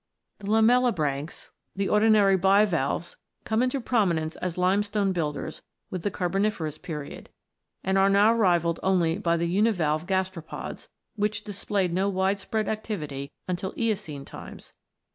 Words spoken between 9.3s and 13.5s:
the univalve gastropods, which displayed no Avidespread activity